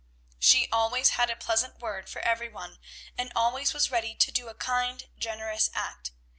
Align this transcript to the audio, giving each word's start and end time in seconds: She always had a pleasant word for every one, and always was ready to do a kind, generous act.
She 0.39 0.67
always 0.71 1.09
had 1.09 1.29
a 1.29 1.35
pleasant 1.35 1.77
word 1.77 2.09
for 2.09 2.21
every 2.23 2.49
one, 2.49 2.79
and 3.19 3.31
always 3.35 3.71
was 3.71 3.91
ready 3.91 4.15
to 4.15 4.31
do 4.31 4.47
a 4.47 4.55
kind, 4.55 5.07
generous 5.19 5.69
act. 5.75 6.09